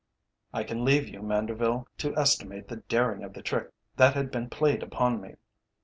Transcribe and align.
I 0.51 0.63
can 0.63 0.83
leave 0.83 1.09
you, 1.09 1.19
Manderville, 1.21 1.85
to 1.99 2.17
estimate 2.17 2.67
the 2.67 2.77
daring 2.77 3.23
of 3.23 3.33
the 3.35 3.43
trick 3.43 3.69
that 3.97 4.15
had 4.15 4.31
been 4.31 4.49
played 4.49 4.81
upon 4.81 5.21
me. 5.21 5.35